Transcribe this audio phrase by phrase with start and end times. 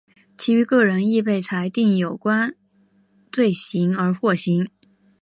[0.35, 2.55] 其余各人亦被裁定有相关
[3.31, 4.67] 罪行而获刑。